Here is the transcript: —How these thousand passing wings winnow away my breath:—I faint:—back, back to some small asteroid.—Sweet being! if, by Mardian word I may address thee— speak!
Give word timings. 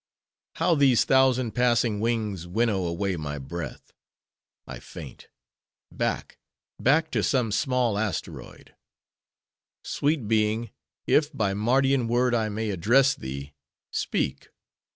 —How 0.55 0.73
these 0.73 1.05
thousand 1.05 1.51
passing 1.51 1.99
wings 1.99 2.47
winnow 2.47 2.85
away 2.85 3.17
my 3.17 3.37
breath:—I 3.37 4.79
faint:—back, 4.79 6.39
back 6.79 7.11
to 7.11 7.21
some 7.21 7.51
small 7.51 7.99
asteroid.—Sweet 7.99 10.27
being! 10.27 10.71
if, 11.05 11.31
by 11.31 11.53
Mardian 11.53 12.07
word 12.07 12.33
I 12.33 12.49
may 12.49 12.71
address 12.71 13.13
thee— 13.13 13.53
speak! 13.91 14.49